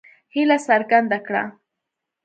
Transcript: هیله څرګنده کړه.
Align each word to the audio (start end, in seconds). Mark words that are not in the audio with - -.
هیله 0.33 0.57
څرګنده 0.67 1.19
کړه. 1.27 1.43